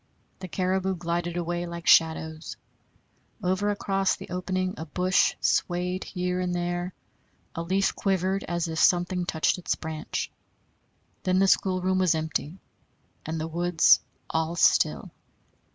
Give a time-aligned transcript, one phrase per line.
[0.39, 2.57] The caribou glided away like shadows.
[3.43, 6.95] Over across the opening a bush swayed here and there;
[7.53, 10.31] a leaf quivered as if something touched its branch.
[11.21, 12.57] Then the schoolroom was empty
[13.27, 15.11] and the woods all still.